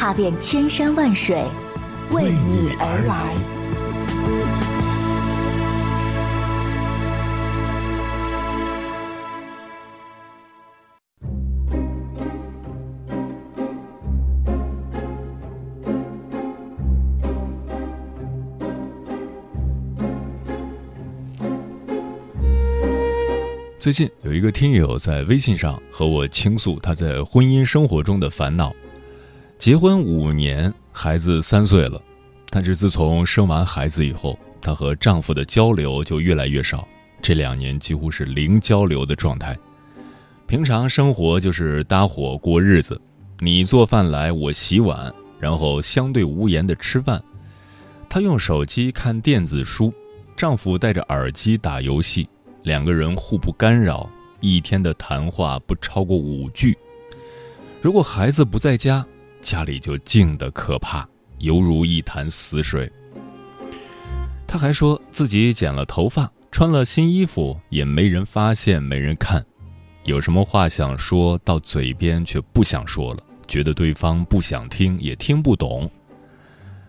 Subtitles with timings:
[0.00, 1.44] 踏遍千山万水，
[2.10, 3.34] 为你而来。
[23.78, 28.74] 最近有一个听友在微信上和我倾诉他在婚姻生活中的烦恼。
[29.60, 32.00] 结婚五年，孩子三岁了，
[32.48, 36.88] 但是自从生完孩子以后，她和丈夫的交流就越来越少。
[37.20, 39.54] 这两年几乎是零交流的状态，
[40.46, 42.98] 平常生活就是搭伙过日子，
[43.40, 47.22] 你做饭来，我洗碗，然后相对无言的吃饭。
[48.08, 49.92] 她用手机看电子书，
[50.38, 52.26] 丈夫戴着耳机打游戏，
[52.62, 54.08] 两个人互不干扰，
[54.40, 56.74] 一天的谈话不超过五句。
[57.82, 59.06] 如果孩子不在家，
[59.40, 62.90] 家里就静得可怕，犹如一潭死水。
[64.46, 69.44] 他还说自己剪了头发，穿了新衣服，也没人发现，没人看。
[70.04, 75.90] 有什么话想说到嘴边，却不想说了，觉得对方不想听，也听不懂。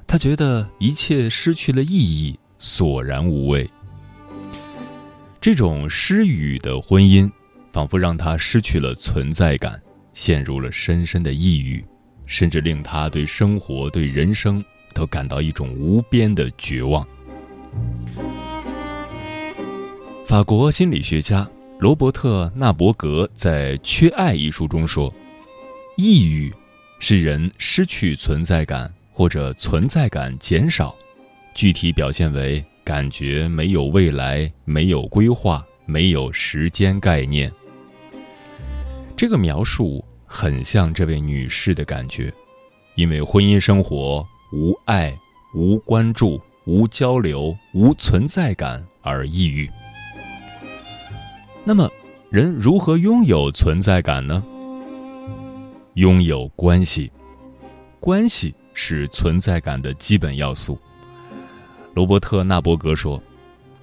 [0.07, 3.69] 他觉得一切失去了意义，索然无味。
[5.39, 7.31] 这种失语的婚姻，
[7.71, 9.81] 仿佛让他失去了存在感，
[10.13, 11.83] 陷入了深深的抑郁。
[12.31, 17.05] 甚至令他对生活、对人生都感到一种无边的绝望。
[20.25, 21.45] 法国心理学家
[21.79, 25.13] 罗伯特·纳伯格在《缺爱》一书中说
[25.97, 26.49] ：“抑郁
[26.99, 30.95] 是人失去存在感或者存在感减少，
[31.53, 37.51] 具体表现为感觉没有未来、没有规划、没有时间概念。”
[39.17, 40.01] 这个描述。
[40.33, 42.33] 很像这位女士的感觉，
[42.95, 45.13] 因为婚姻生活无爱、
[45.53, 49.69] 无关注、无交流、无存在感而抑郁。
[51.65, 51.91] 那么，
[52.29, 54.41] 人如何拥有存在感呢？
[55.95, 57.11] 拥有关系，
[57.99, 60.79] 关系是存在感的基本要素。
[61.93, 63.21] 罗伯特·纳伯格说：“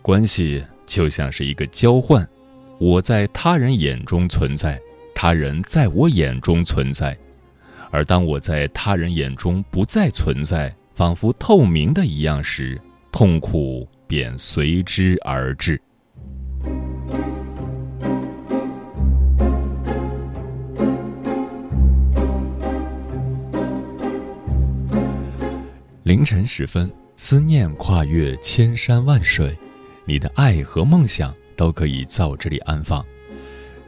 [0.00, 2.26] 关系就像是一个交换，
[2.78, 4.80] 我在他人眼中存在。”
[5.20, 7.18] 他人在我眼中存在，
[7.90, 12.80] 而当我在他人眼中不再存在，仿佛透明的一样时，
[13.10, 15.82] 痛苦便随之而至。
[26.04, 29.58] 凌晨时分，思念跨越千山万水，
[30.04, 33.04] 你的爱和梦想都可以在我这里安放。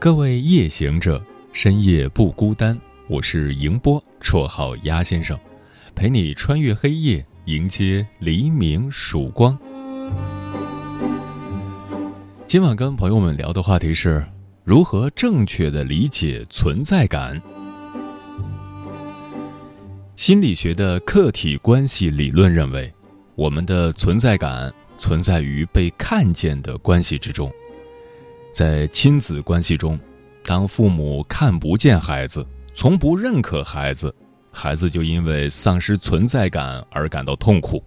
[0.01, 1.23] 各位夜行者，
[1.53, 2.75] 深夜不孤单。
[3.07, 5.39] 我是迎波，绰号鸭先生，
[5.95, 9.59] 陪你穿越黑夜，迎接黎明曙光。
[12.47, 14.27] 今晚跟朋友们聊的话题是
[14.65, 17.39] 如何正确的理解存在感。
[20.17, 22.91] 心理学的客体关系理论认为，
[23.35, 27.53] 我们的存在感存在于被看见的关系之中。
[28.53, 29.99] 在亲子关系中，
[30.45, 32.45] 当父母看不见孩子，
[32.75, 34.15] 从不认可孩子，
[34.53, 37.83] 孩子就因为丧失存在感而感到痛苦。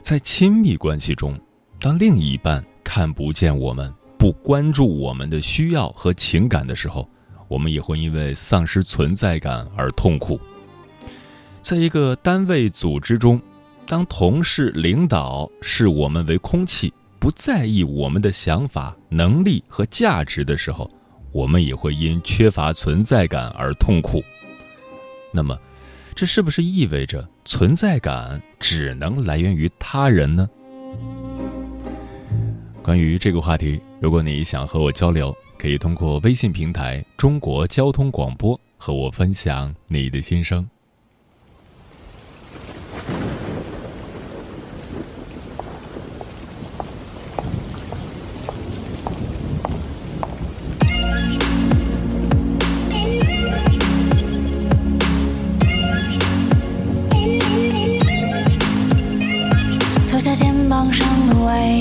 [0.00, 1.38] 在亲密关系中，
[1.80, 7.08] 当另一半看不见我们，不关注我们的需要和情感的时候，
[7.48, 10.40] 我们也会因为丧失存在感而痛苦。
[11.60, 13.40] 在一个单位组织中，
[13.86, 16.92] 当同事、领导视我们为空气。
[17.20, 20.88] 不在意我们的想法、能力和价值的时候，
[21.32, 24.22] 我们也会因缺乏存在感而痛苦。
[25.32, 25.58] 那么，
[26.14, 30.48] 这是不是意味着存在感只能来源于他人呢？
[32.82, 40.66] 关于这个话题，如果你想和我交流，可以通过微信平台“中国交通广播”和我分享你的心声。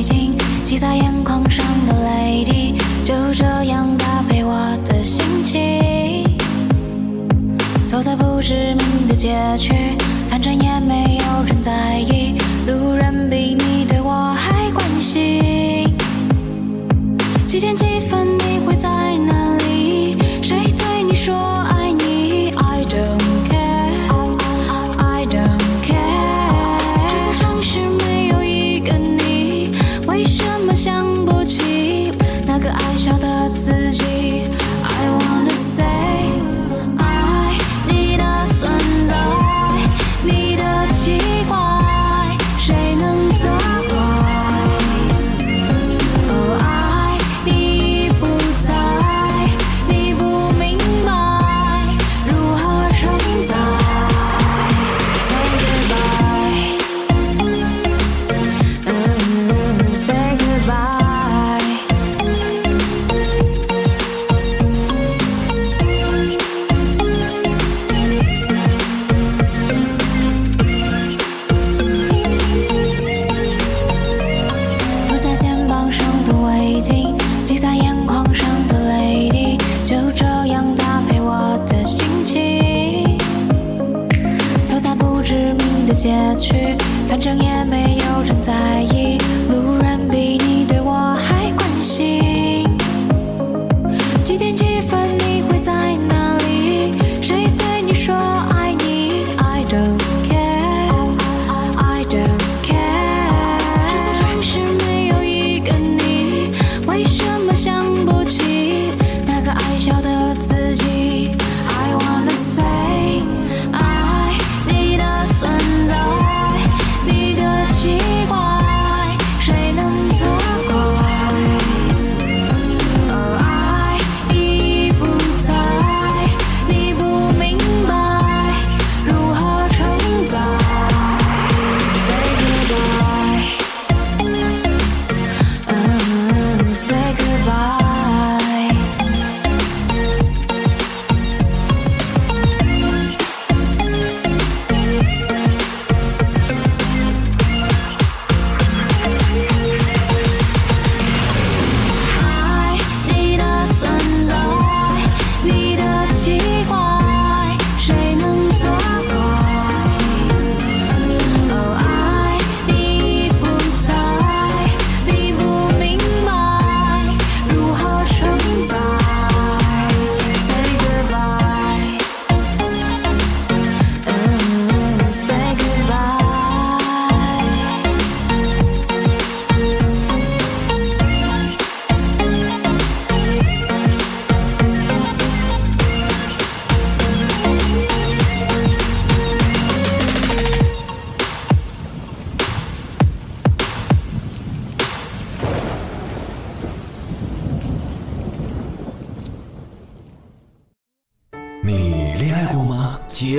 [0.08, 0.32] 围巾，
[0.66, 4.56] 系在眼眶上的泪滴，就这样搭配我
[4.86, 6.24] 的心情。
[7.86, 9.74] 走在不知名的街区，
[10.30, 12.36] 反正也没有人在意，
[12.68, 13.56] 路人比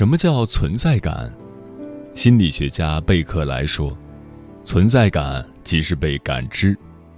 [0.00, 1.30] 什么叫存在感？
[2.14, 3.94] 心理学家贝克莱说，
[4.64, 6.74] 存在感即是被感知，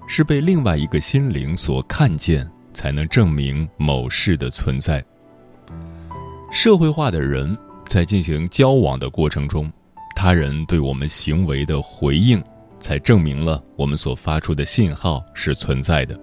[0.09, 5.01] 是被另外一个心灵所看见，才能证明某事的存在。
[6.51, 9.73] 社会化的人在进行交往的过程中，
[10.17, 12.43] 他人对我们行为的回应，
[12.81, 16.19] 才证明了我们所发出的信号是存在的。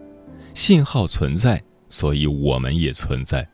[0.53, 3.47] 信号存在，所以我们也存在。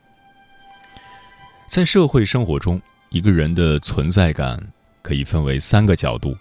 [1.67, 2.81] 在社会生活中，
[3.15, 4.61] 一个人的存在感
[5.01, 6.35] 可以分为三个角度，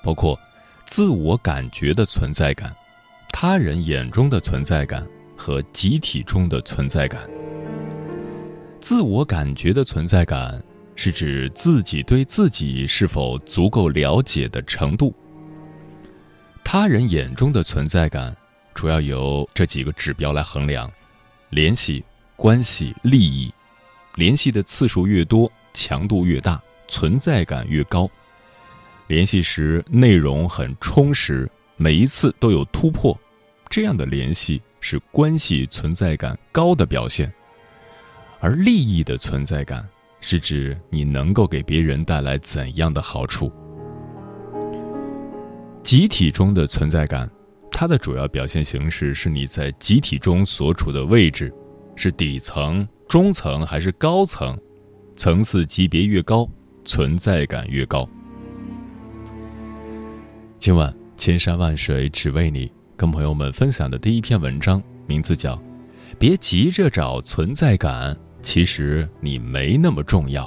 [0.00, 0.38] 包括
[0.84, 2.72] 自我感觉的存在感、
[3.30, 5.04] 他人眼中的存在感
[5.36, 7.28] 和集体中的存在感。
[8.80, 10.62] 自我感觉的存在感
[10.94, 15.12] 是指自己对自己是否足够了解的程度。
[16.62, 18.36] 他人眼中的存在感
[18.72, 20.88] 主要由这几个指标来衡量：
[21.48, 22.04] 联系、
[22.36, 23.52] 关系、利益。
[24.14, 28.08] 联系的次数越多，强度越大，存在感越高。
[29.06, 33.18] 联系时内容很充实，每一次都有突破，
[33.68, 37.32] 这样的联系是关系存在感高的表现。
[38.38, 39.86] 而利益的存在感
[40.20, 43.52] 是指你能够给别人带来怎样的好处。
[45.82, 47.28] 集体中的存在感，
[47.72, 51.52] 它的主要表现形式是你在集体中所处的位置，
[51.96, 52.86] 是底层。
[53.08, 54.56] 中层还是高层，
[55.20, 56.48] 层次级别越高，
[56.82, 58.08] 存在感越高。
[60.58, 65.54] 今晚千山万水只为你，跟朋友们分享的第一篇文章，名字叫
[66.18, 70.46] 《别急着找存在感，其实你没那么重要》，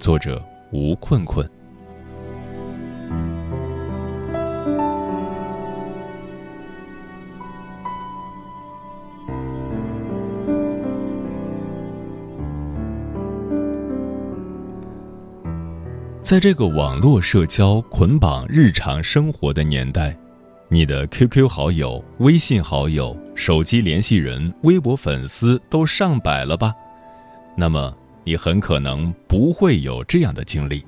[0.00, 1.48] 作者吴困困。
[16.28, 20.14] 在这个网络社交捆绑日常生活的年代，
[20.68, 26.74] 你的 QQ 好友、微信好友、手机联系人、微博粉丝都上百了吧？
[27.56, 30.84] 那么你很可能不会有这样的经历：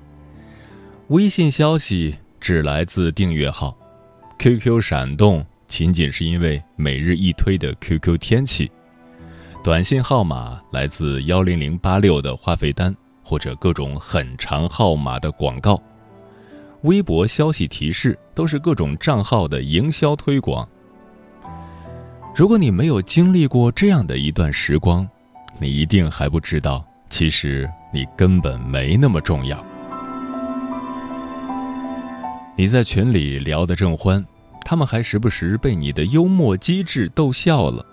[1.09, 3.75] 微信消息只来自订阅号
[4.39, 8.71] ，QQ 闪动仅仅是因为每日一推的 QQ 天气，
[9.65, 12.95] 短信号码来自幺零零八六的话费单。
[13.31, 15.81] 或者各种很长号码的广告，
[16.83, 20.69] 微博消息提示都是各种账号的营销推广。
[22.35, 25.09] 如果你没有经历过这样的一段时光，
[25.61, 29.65] 你一定还不知道，其实你根本没那么重要。
[32.57, 34.27] 你在群里聊得正欢，
[34.65, 37.87] 他们还时不时被你的幽默机智逗笑了，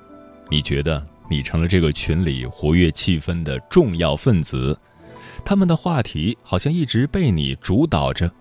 [0.49, 4.75] 你觉得你成了这个群里活跃气氛的重要分子。
[5.45, 8.31] 他们的话题好像一直被你主导着。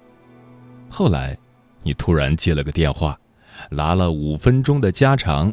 [0.88, 1.36] 后来，
[1.82, 3.18] 你突然接了个电话，
[3.70, 5.52] 拉了五分钟的家常，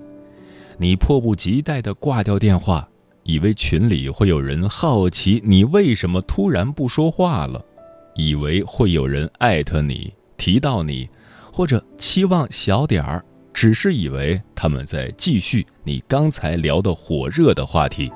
[0.77, 2.87] 你迫不及待地挂掉电话，
[3.23, 7.63] 以为群里会有人好奇你为什么突然不说话了，
[8.15, 11.09] 以为会有人艾特你提到你，
[11.51, 13.23] 或者期望小点儿，
[13.53, 18.11] 只是以为他们在继续你刚才聊的火热的话题。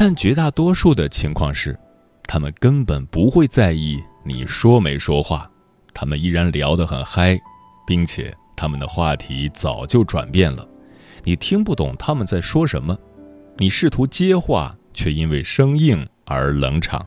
[0.00, 1.76] 但绝大多数的情况是，
[2.22, 5.50] 他们根本不会在意你说没说话，
[5.92, 7.36] 他们依然聊得很嗨，
[7.84, 10.64] 并且他们的话题早就转变了，
[11.24, 12.96] 你听不懂他们在说什么，
[13.56, 17.04] 你试图接话，却因为生硬而冷场。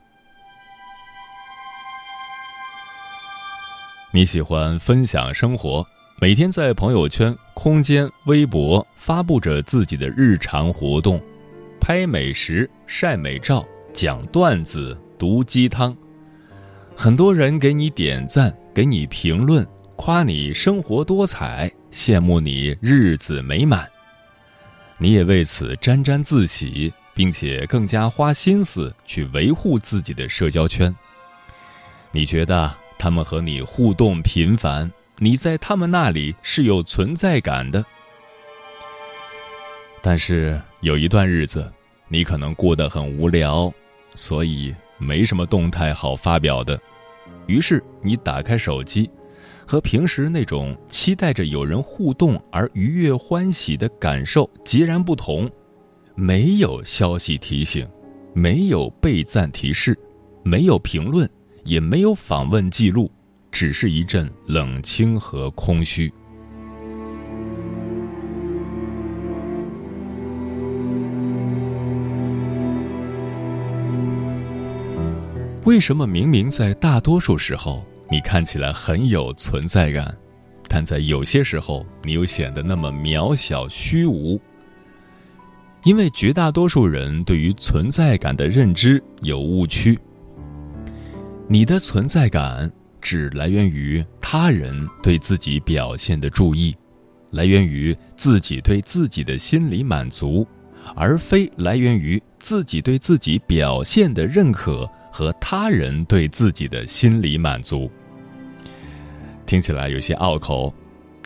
[4.12, 5.88] 你喜欢分享生活，
[6.20, 11.22] 每天在朋友圈、空间、微博发布着自己的日常活动。
[11.82, 15.98] 拍美食、晒美照、讲段子、毒鸡汤，
[16.96, 23.90] 很多人给你点赞，给你评论，夸你生活多彩，羡慕你日子美满。
[25.00, 30.96] 你也为此沾沾自喜，并且更加花心思去维护自己的社交圈。
[32.12, 37.84] 你觉得他们和你互动频繁，你在他们那里是有存在感的。
[40.00, 41.72] 但是有一段日子，
[42.08, 43.72] 你可能过得很无聊，
[44.16, 46.80] 所以没什么动态好发表的。
[47.46, 49.08] 于是你打开手机，
[49.68, 55.48] 和平时那种期待着有人互动而愉悦欢喜的感受截然不同。
[56.16, 57.88] 没有消息提醒，
[58.34, 59.96] 没有备赞提示，
[60.44, 61.30] 没有评论，
[61.64, 63.12] 也没有访问记录，
[63.52, 66.12] 只是一阵冷清和空虚。
[75.72, 80.14] 为什么明明在大多数时候你看起来很有存在感，
[80.68, 84.38] 但在有些时候你又显得那么渺小虚无？
[85.86, 89.98] 因为绝大多数人对于存在感的认知有误区。
[91.48, 96.76] 你的存在感只来源于他人对自己表现的注意，
[97.30, 100.46] 来源于自己对自己的心理满足，
[100.98, 107.92] 而非来源于自己对自己表现的认可和他人对自己的心理满足。
[109.46, 110.74] 听起来有些拗口，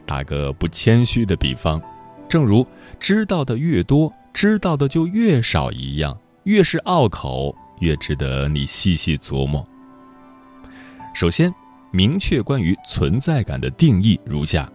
[0.05, 1.79] 打个不谦虚的比方，
[2.27, 2.65] 正如
[2.99, 9.65] 知道的越多，知道的就越少一样，越是拗口，越值得你细细琢磨。
[11.13, 11.53] 首先，
[11.91, 14.69] 明确关于存在感的定义如下：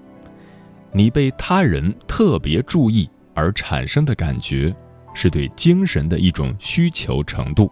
[0.93, 4.75] 你被他人特别注意而产生的感觉，
[5.13, 7.71] 是对精神的一种需求程度。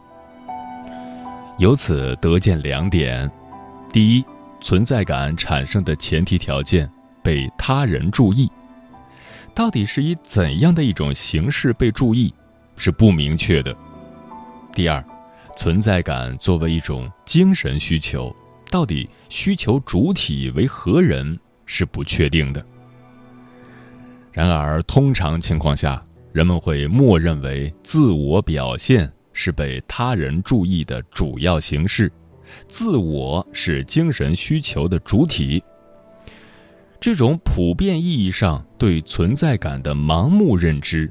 [1.58, 3.28] 由此得见两点：
[3.92, 4.24] 第一，
[4.60, 6.88] 存在感产生的前提条件
[7.20, 8.48] 被他人注意，
[9.54, 12.32] 到底是以怎样的一种形式被注意，
[12.76, 13.72] 是不明确的；
[14.72, 15.04] 第二，
[15.56, 18.34] 存在感作为一种精神需求。
[18.70, 22.64] 到底需求主体为何人是不确定的。
[24.30, 26.00] 然而，通常情况下，
[26.32, 32.10] 人们会默认为自我表现是被他人注意的主要形式，
[32.66, 35.62] 自我是精神需求的主体。
[37.00, 41.08] 这种普遍意义上对存在感的盲目认知，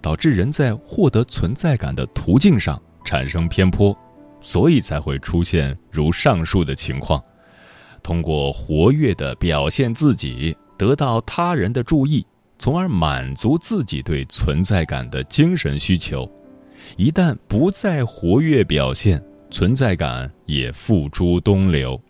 [0.00, 3.92] 导致人在获得存在感的途径上产生偏颇。
[4.40, 7.20] 所以才会出现如上述的情况，
[8.04, 12.24] 通过活跃的表现自己，得到他人的注意，
[12.56, 16.30] 从而满足自己对存在感的精神需求。
[16.96, 22.00] 一旦不再活跃表现，存在感也付诸东流。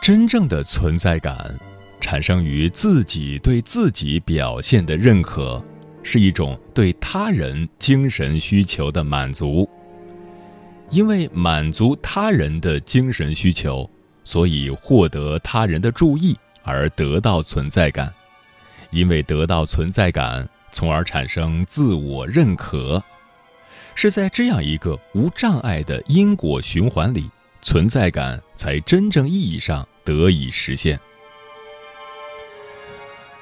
[0.00, 1.54] 真正的存在感。
[2.00, 5.64] 产生于自己对自己表现的认可，
[6.02, 9.70] 是一种对他人精神需求的满足。
[10.90, 13.88] 因为满足他人的精神需求，
[14.24, 18.12] 所以获得他人的注意而得到存在感。
[18.90, 23.02] 因为得到存在感，从而产生自我认可。
[23.94, 27.30] 是在这样一个无障碍的因果循环里，
[27.60, 30.98] 存在感才真正意义上得以实现。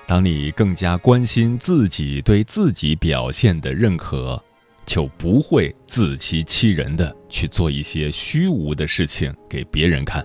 [0.07, 4.43] 当你更加关心自己对自己表现的认可，
[4.85, 10.25] 就不会自欺欺人的去做一些虚无的事情给别人看，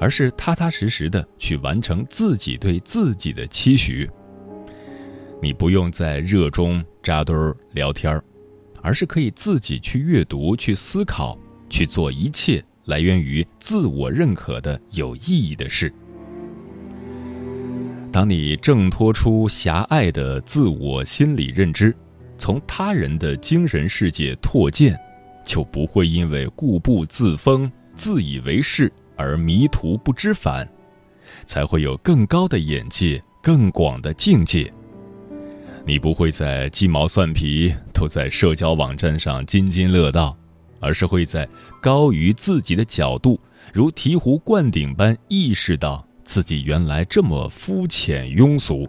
[0.00, 4.08] 而是踏踏实实的去完成自己对自己的期许。
[5.40, 8.24] 你不用在热衷扎堆儿聊天儿，
[8.82, 11.38] 而是可以自己去阅读、去思考、
[11.70, 15.92] 去做一切来源于自我认可的有意义的事。
[18.10, 21.94] 当你挣脱出狭隘的自我心理认知，
[22.38, 24.98] 从他人的精神世界拓建，
[25.44, 30.66] 就不会因为固步自封、自以为是而迷途不知返，
[31.44, 34.72] 才会有更高的眼界、更广的境界。
[35.84, 40.36] 你不会在鸡毛蒜皮都在社交网站上津津乐道，
[40.80, 41.46] 而是会在
[41.82, 43.38] 高于自己的角度，
[43.74, 46.06] 如醍醐灌顶般意识到。
[46.24, 48.86] 自己原来这么肤浅庸俗。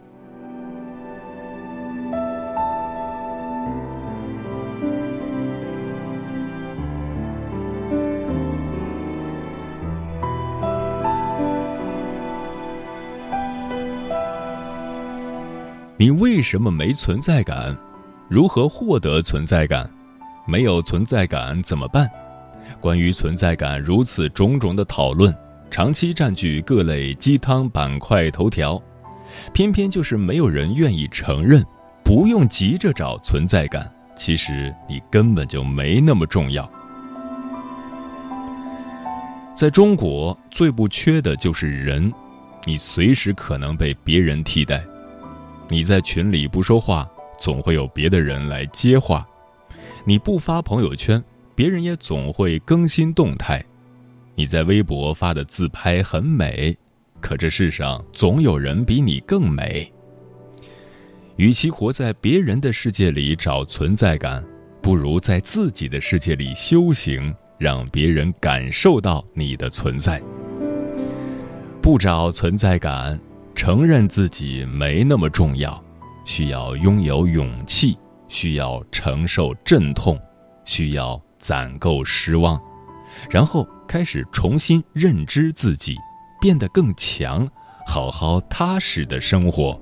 [16.01, 17.77] 你为什么没存在感？
[18.29, 19.91] 如何获得存在感？
[20.47, 22.09] 没有存在感怎么办？
[22.79, 25.35] 关于存在感如此种种的讨论。
[25.69, 28.81] 长期占据各类鸡汤板块头条，
[29.53, 31.61] 偏偏就是没有人愿意承认，
[32.01, 36.71] 不用急着找存在感，其实你根本就没那么重要。
[39.53, 42.09] 在中国，最不缺的就是人，
[42.63, 44.81] 你随时可能被别人替代。
[45.69, 47.07] 你在群里不说话，
[47.39, 49.23] 总会有别的人来接话；
[50.03, 51.23] 你不发朋友圈，
[51.55, 53.63] 别人也总会更新动态。
[54.33, 56.75] 你在微博发的自拍很美，
[57.19, 59.91] 可这世上总有人比你更美。
[61.35, 64.43] 与其活在别人的世界里找存在感，
[64.81, 70.21] 不如在自己的世界里修行，让别人感受到你的存在。
[71.81, 73.19] 不找存在感，
[73.59, 75.83] 承认自己没那么重要，
[76.23, 80.17] 需要拥有勇气，需要承受阵痛，
[80.63, 82.57] 需要攒够失望。
[83.29, 85.97] 然后开始重新认知自己，
[86.39, 87.45] 变得更强，
[87.85, 89.77] 好好踏实的生活。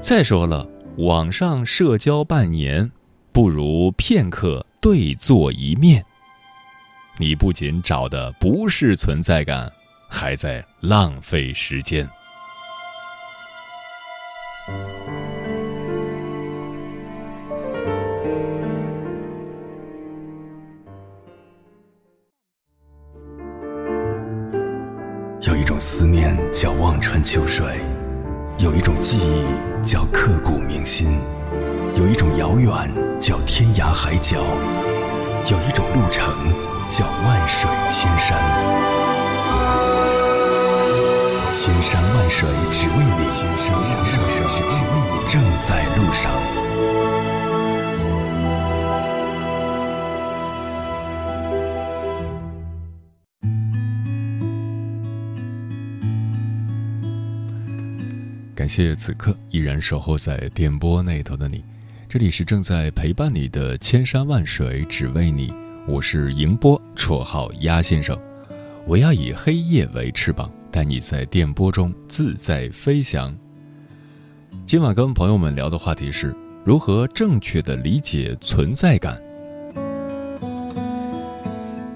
[0.00, 2.90] 再说了，网上社交半年，
[3.30, 6.04] 不如片刻对坐一面。
[7.18, 9.70] 你不仅找的不是存在感，
[10.14, 12.08] 还在浪费时间。
[25.42, 27.66] 有一种思念叫望穿秋水，
[28.58, 31.18] 有一种记忆叫刻骨铭心，
[31.96, 32.70] 有一种遥远
[33.20, 34.38] 叫天涯海角，
[35.50, 36.32] 有一种路程
[36.88, 39.13] 叫万水千山。
[41.56, 46.32] 千山万水只为你，千山万水只为你，正在路上。
[58.56, 61.64] 感谢此刻依然守候在电波那头的你，
[62.08, 65.54] 这里是正在陪伴你的千山万水只为你，
[65.86, 68.18] 我是迎波，绰号鸭先生，
[68.86, 73.32] 我要以黑夜为翅膀，带你在电波中自在飞翔。
[74.66, 76.34] 今晚跟朋友们聊的话题是
[76.64, 79.22] 如何正确的理解存在感。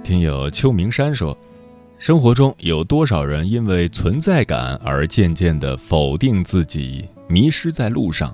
[0.04, 1.36] 听友秋明山说。
[1.98, 8.32] 生活中有多少人因为存在感而渐渐地否定自己，迷失在路上？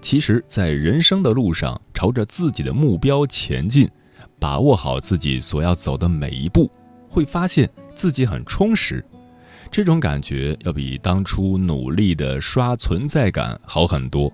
[0.00, 3.86] 其实，在人生的路上，朝着自己的目标前进，
[4.38, 6.70] 把握好自己所要走的每一步，
[7.10, 9.04] 会发现自己很充实。
[9.72, 14.30] 这种感觉要比当初努力的刷存在感好很多。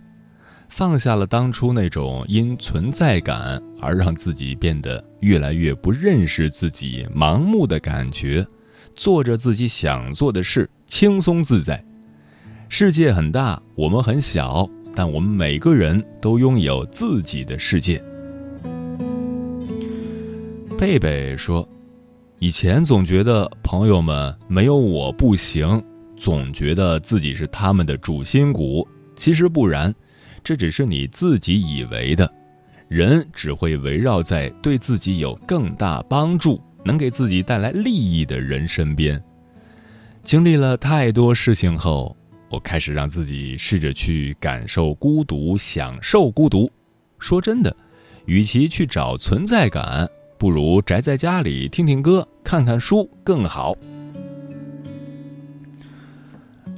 [0.68, 8.44] 放下了当初那种因存在感而让自己变得越来越不认识自己、盲目的感觉。
[8.96, 11.82] 做着自己想做的事，轻松自在。
[12.68, 18.02] 世界很大，我们很小，但我们每个人都拥有自己的世界。
[20.76, 21.66] 贝贝说
[22.38, 25.82] ：“以前总觉得朋友们没有我不行，
[26.16, 28.86] 总觉得自己是他们的主心骨。
[29.16, 29.94] 其实不然，
[30.42, 32.30] 这只是你自己以为的。
[32.88, 39.22] 人只会围绕在对自己有更大帮助。”能给自己带来利益的人身边，
[40.22, 42.16] 经历了太多事情后，
[42.48, 46.70] 我开始让自己试着去感受孤独，享受孤独。
[47.18, 47.76] 说真的，
[48.24, 53.76] 与其去找存在感，不如宅在家里听听歌、看看书更好。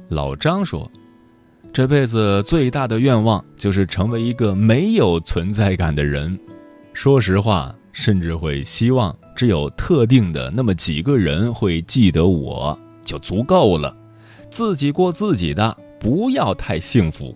[0.09, 0.91] 老张说
[1.71, 6.37] ：“这辈子最大的愿望就是成为一个没有存在感的人。”
[6.93, 7.73] 说实话。
[7.93, 13.93] 甚至会希望只有特定的那么几个人会记得我就足够了，
[14.49, 17.35] 自己过自己的，不要太幸福。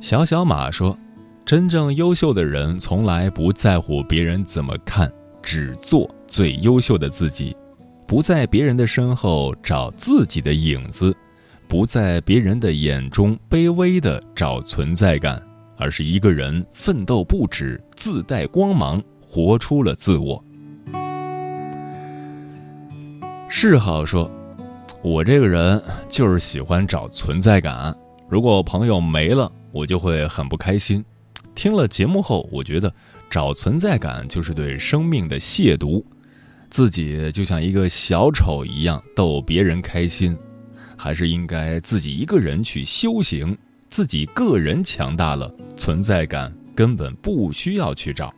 [0.00, 0.98] 小小马说
[1.46, 5.08] ：“真正优秀的人从来不在乎别人怎么看，
[5.40, 7.56] 只做最优秀的自己，
[8.04, 11.16] 不在别人的身后找自己的影子，
[11.68, 15.40] 不在别人的眼中卑微的找存在感。”
[15.78, 20.42] 而是一个人奋斗不止，自带光芒，活出了自我。
[23.48, 24.28] 是好说，
[25.00, 27.96] 我这个人就是喜欢找存在感。
[28.28, 31.04] 如果朋友没了，我就会很不开心。
[31.56, 32.94] 听了节目后，我觉得
[33.28, 36.04] 找存在感就是对生命的亵渎，
[36.68, 40.36] 自己就像一个小丑一样逗别人开心，
[40.96, 43.56] 还是应该自己一个人去修行。
[43.88, 48.34] 自己个人强大了，存在感根本不需要去找。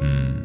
[0.00, 0.42] 嗯，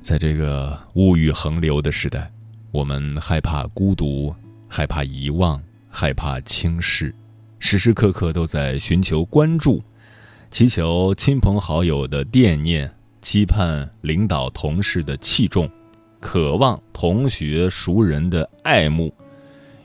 [0.00, 2.30] 在这个物欲横流的时代，
[2.70, 4.32] 我们害怕孤独，
[4.68, 7.12] 害怕遗忘，害怕轻视，
[7.60, 9.82] 时时刻刻都在寻求关注，
[10.50, 15.70] 祈求亲朋好友的惦念，期盼领导同事的器重，
[16.18, 19.14] 渴望同学熟人的爱慕。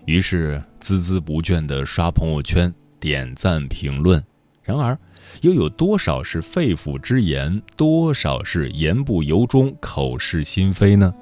[0.05, 4.23] 于是孜孜不倦地刷朋友圈、点赞、评论，
[4.63, 4.97] 然而，
[5.41, 11.13] 又有多少是肺腑之言，多少是言不由衷、口是心非呢？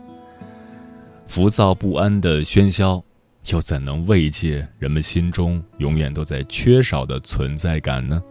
[1.26, 3.04] 浮躁不安的喧嚣，
[3.52, 8.22] 又怎能慰藉人们心中永远都在缺少的存在感呢？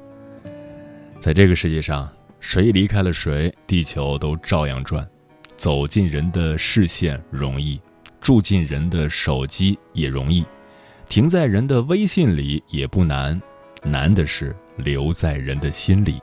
[1.21, 5.07] 在这个世界上，谁离开了谁，地球都照样转。
[5.57, 7.81] 走进人的视线容易。
[8.21, 10.45] 住进人的手机也容易，
[11.09, 13.41] 停在人的微信里也不难，
[13.83, 16.21] 难的是留在人的心里。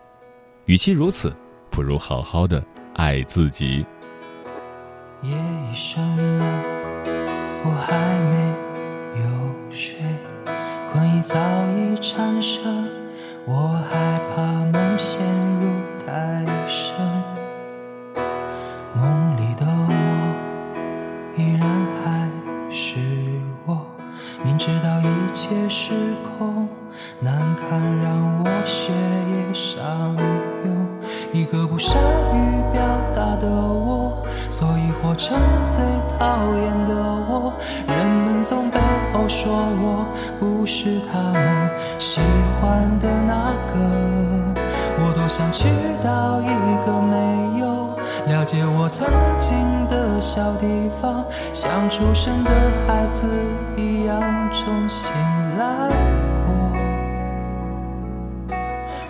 [0.65, 1.35] 与其如此，
[1.69, 2.63] 不如好好的
[2.95, 3.85] 爱自己。
[5.23, 6.01] 夜已深
[6.37, 6.45] 了，
[7.65, 7.97] 我还
[8.29, 8.68] 没
[9.19, 9.95] 有谁，
[10.91, 11.37] 困意早
[11.75, 12.63] 已缠身，
[52.21, 52.51] 生的
[52.85, 53.29] 孩子
[53.77, 55.09] 一样重新
[55.57, 55.87] 来
[56.45, 56.53] 过，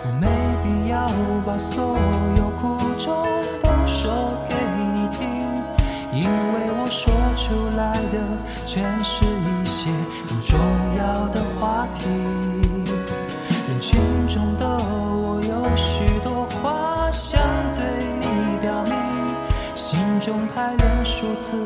[0.04, 0.28] 我没
[0.62, 1.04] 必要
[1.44, 1.98] 把所
[2.36, 3.26] 有苦衷
[3.64, 4.54] 都说给
[4.94, 5.26] 你听，
[6.12, 8.22] 因为我说出来的
[8.64, 9.90] 全是一些
[10.28, 10.56] 不重
[10.96, 12.08] 要的话题，
[13.68, 17.40] 人群中的我有许多话想
[17.74, 17.84] 对
[18.20, 18.94] 你表明，
[19.74, 21.60] 心中排列数次。